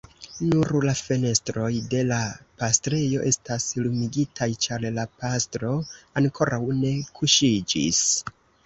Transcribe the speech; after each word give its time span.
Nur 0.51 0.69
la 0.85 0.93
fenestroj 1.09 1.69
de 1.91 1.99
la 2.13 2.17
pastrejo 2.63 3.21
estas 3.33 3.69
lumigitaj, 3.83 4.51
ĉar 4.67 4.91
la 4.99 5.07
pastro 5.21 5.79
ankoraŭ 6.23 6.65
ne 6.83 6.99
kuŝiĝis. 7.21 8.05